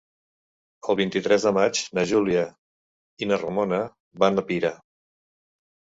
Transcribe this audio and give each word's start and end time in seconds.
El 0.93 0.97
vint-i-tres 0.99 1.45
de 1.49 1.51
maig 1.57 1.81
na 1.99 2.05
Júlia 2.13 2.45
i 3.25 3.31
na 3.33 3.41
Ramona 3.45 3.83
van 4.25 4.45
a 4.45 4.49
Pira. 4.49 4.77